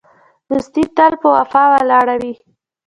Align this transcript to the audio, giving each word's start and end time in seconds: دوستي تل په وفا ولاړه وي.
دوستي 0.49 0.83
تل 0.95 1.13
په 1.21 1.27
وفا 1.37 1.63
ولاړه 1.73 2.15
وي. 2.21 2.33